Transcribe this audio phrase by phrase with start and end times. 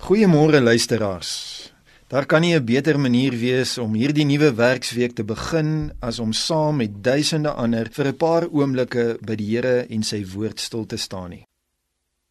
[0.00, 1.72] Goeiemôre luisteraars.
[2.08, 6.32] Daar kan nie 'n beter manier wees om hierdie nuwe werksweek te begin as om
[6.32, 10.86] saam met duisende ander vir 'n paar oomblikke by die Here en sy woord stil
[10.86, 11.44] te staan nie.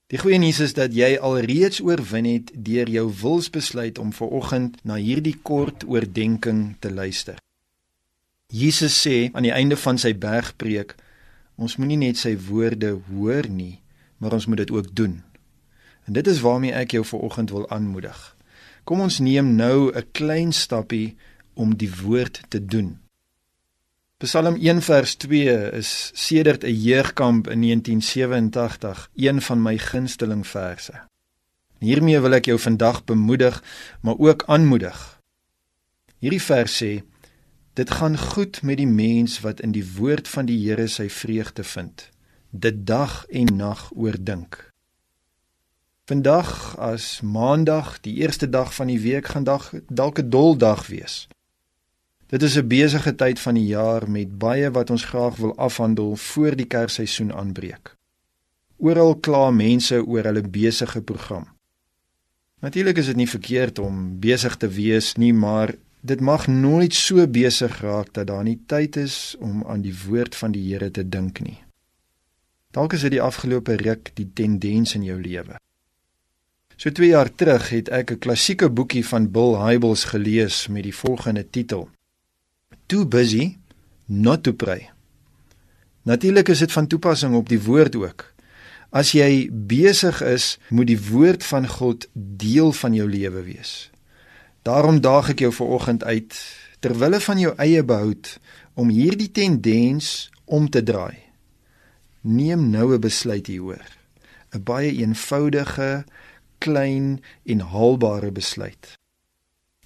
[0.08, 4.78] Die goeie nuus is dat jy alreeds oorwin het deur jou wilsbesluit om ver oggend
[4.84, 7.38] na hierdie kort oordeenking te luister.
[8.48, 10.96] Jesus sê aan die einde van sy bergpreek,
[11.56, 13.80] ons moenie net sy woorde hoor nie,
[14.18, 15.29] maar ons moet dit ook doen.
[16.10, 18.18] En dit is waarmee ek jou ver oggend wil aanmoedig.
[18.84, 21.18] Kom ons neem nou 'n klein stappie
[21.54, 22.98] om die woord te doen.
[24.18, 30.94] Psalm 1 vers 2 is sedert 'n jeugkamp in 1987 een van my gunsteling verse.
[31.80, 33.64] Hiermee wil ek jou vandag bemoedig,
[34.02, 35.22] maar ook aanmoedig.
[36.20, 37.04] Hierdie vers sê:
[37.74, 41.64] Dit gaan goed met die mens wat in die woord van die Here sy vreugde
[41.64, 42.10] vind.
[42.50, 44.69] Dit dag en nag oordink.
[46.10, 50.88] Vandag as Maandag, die eerste dag van die week, gaan dag dalk 'n dol dag
[50.88, 51.28] wees.
[52.34, 56.16] Dit is 'n besige tyd van die jaar met baie wat ons graag wil afhandel
[56.16, 57.96] voor die Kersseisoen aanbreek.
[58.78, 61.48] Oral kla mense oor hulle besige program.
[62.60, 67.28] Natuurlik is dit nie verkeerd om besig te wees nie, maar dit mag nooit so
[67.28, 71.10] besig raak dat daar nie tyd is om aan die woord van die Here te
[71.10, 71.64] dink nie.
[72.72, 75.60] Dalk is dit die afgelope ruk die tendens in jou lewe.
[76.80, 80.96] So 2 jaar terug het ek 'n klassieke boekie van Bill Hybels gelees met die
[80.96, 81.90] volgende titel:
[82.86, 83.58] Too busy
[84.06, 84.90] not to pray.
[86.02, 88.34] Natuurlik is dit van toepassing op die woord ook.
[88.90, 93.92] As jy besig is, moet die woord van God deel van jou lewe wees.
[94.62, 96.34] Daarom daag ek jou vanoggend uit
[96.80, 98.40] ter wille van jou eie behoud
[98.74, 101.18] om hierdie tendens om te draai.
[102.22, 103.86] Neem nou 'n besluit hieroor.
[104.54, 106.06] 'n Baie eenvoudige
[106.60, 108.98] klein en haalbare besluit.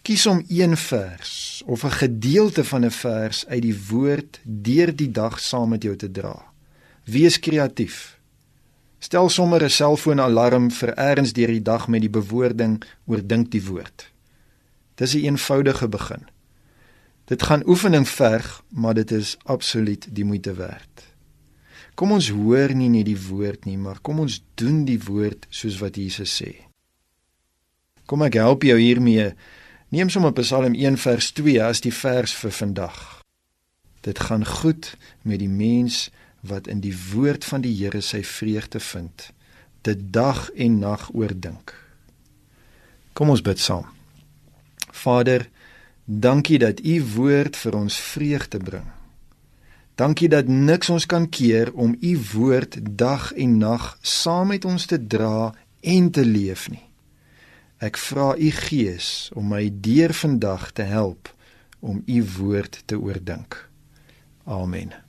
[0.03, 5.11] Kies om een vers of 'n gedeelte van 'n vers uit die woord deur die
[5.11, 6.51] dag saam met jou te dra.
[7.03, 8.19] Wees kreatief.
[8.99, 14.11] Stel sommer 'n selfoonalarm vir eers deur die dag met die bewoording oordink die woord.
[14.95, 16.27] Dis 'n een eenvoudige begin.
[17.25, 21.12] Dit gaan oefening verg, maar dit is absoluut die moeite werd.
[21.95, 25.77] Kom ons hoor nie net die woord nie, maar kom ons doen die woord soos
[25.81, 26.53] wat Jesus sê.
[28.09, 29.31] Kom ek help jou hiermee.
[29.93, 32.97] Neem sommer Psalm 1 vers 2 as die vers vir vandag.
[34.03, 36.09] Dit gaan goed met die mens
[36.41, 39.29] wat in die woord van die Here sy vreugde vind,
[39.87, 41.71] dit dag en nag oordink.
[43.13, 43.85] Kom ons bid saam.
[44.91, 45.47] Vader,
[46.05, 48.89] dankie dat u woord vir ons vreugde bring.
[49.95, 54.85] Dankie dat niks ons kan keer om u woord dag en nag saam met ons
[54.85, 56.81] te dra en te leef nie.
[57.77, 61.29] Ek vra u Gees om my deur vandag te help
[61.79, 63.69] om u woord te oordink.
[64.43, 65.02] Amen.